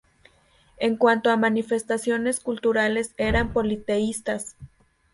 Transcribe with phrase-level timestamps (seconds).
[0.77, 4.55] En cuanto a manifestaciones culturales eran politeístas.